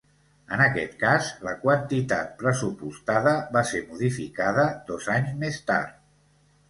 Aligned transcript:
En 0.55 0.61
aquest 0.67 0.95
cas, 1.01 1.27
la 1.47 1.51
quantitat 1.65 2.33
pressupostada 2.41 3.35
va 3.59 3.63
ser 3.73 3.83
modificada 3.93 4.65
dos 4.89 5.11
anys 5.21 5.37
més 5.45 5.61
tard. 5.73 6.01